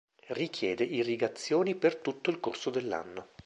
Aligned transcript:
Richiede 0.29 0.83
irrigazioni 0.83 1.75
per 1.75 1.97
tutto 1.97 2.31
il 2.31 2.39
corso 2.39 2.71
dell'anno. 2.71 3.27